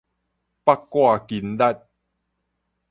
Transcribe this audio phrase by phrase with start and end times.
[0.03, 0.11] 腹蓋筋力